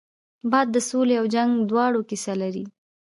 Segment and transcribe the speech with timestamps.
[0.51, 2.65] باد د سولې او جنګ دواړو کیسه لري